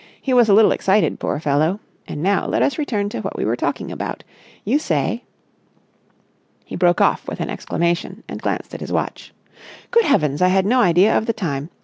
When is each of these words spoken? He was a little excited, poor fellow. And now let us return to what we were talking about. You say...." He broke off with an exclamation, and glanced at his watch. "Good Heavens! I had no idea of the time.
He 0.19 0.33
was 0.33 0.49
a 0.49 0.55
little 0.55 0.71
excited, 0.71 1.19
poor 1.19 1.39
fellow. 1.39 1.79
And 2.07 2.23
now 2.23 2.47
let 2.47 2.63
us 2.63 2.79
return 2.79 3.07
to 3.09 3.19
what 3.21 3.37
we 3.37 3.45
were 3.45 3.55
talking 3.55 3.91
about. 3.91 4.23
You 4.65 4.79
say...." 4.79 5.25
He 6.65 6.75
broke 6.75 6.99
off 7.01 7.27
with 7.27 7.39
an 7.39 7.51
exclamation, 7.51 8.23
and 8.27 8.41
glanced 8.41 8.73
at 8.73 8.81
his 8.81 8.91
watch. 8.91 9.31
"Good 9.91 10.05
Heavens! 10.05 10.41
I 10.41 10.47
had 10.47 10.65
no 10.65 10.81
idea 10.81 11.15
of 11.15 11.27
the 11.27 11.33
time. 11.33 11.69